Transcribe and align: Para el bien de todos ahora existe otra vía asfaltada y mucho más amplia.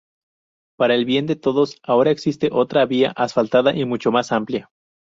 Para 0.79 0.95
el 0.95 1.05
bien 1.05 1.27
de 1.27 1.35
todos 1.35 1.77
ahora 1.83 2.09
existe 2.09 2.49
otra 2.51 2.87
vía 2.87 3.11
asfaltada 3.11 3.75
y 3.75 3.85
mucho 3.85 4.11
más 4.11 4.31
amplia. 4.31 4.71